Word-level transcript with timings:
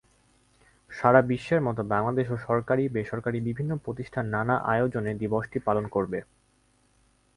সারা 0.91 1.21
বিশ্বের 1.23 1.61
মতো 1.61 1.81
বাংলাদেশেও 1.93 2.37
সরকারি-বেসরকারি 2.47 3.39
বিভিন্ন 3.47 3.71
প্রতিষ্ঠান 3.85 4.25
নানা 4.27 4.55
আয়োজনে 4.71 5.11
দিবসটি 5.21 5.57
পালন 5.67 5.85
করবে। 5.87 6.19